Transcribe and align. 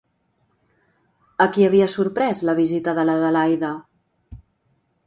A 1.45 1.47
qui 1.57 1.67
havia 1.67 1.91
sorprès 1.97 2.43
la 2.51 2.57
visita 2.63 2.99
de 3.01 3.05
l'Adelaida? 3.11 3.73